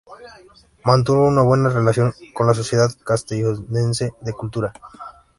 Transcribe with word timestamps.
Mantuvo 0.83 1.27
una 1.27 1.43
buena 1.43 1.69
relación 1.69 2.11
con 2.33 2.47
la 2.47 2.55
Sociedad 2.55 2.89
Castellonense 3.05 4.15
de 4.21 4.33
Cultura. 4.33 4.73